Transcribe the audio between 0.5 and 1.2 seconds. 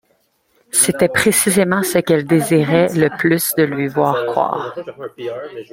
C’était